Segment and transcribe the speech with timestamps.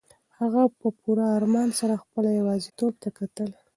[0.39, 3.49] هغه په پوره ارمان سره خپله یوازیتوب ته کتل.